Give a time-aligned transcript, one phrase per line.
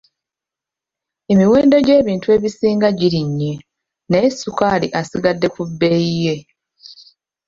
[1.31, 3.53] Emiwendo gy'ebintu ebisinga girinnye
[4.09, 6.35] naye ssukaali asigadde ku bbeeyi ye.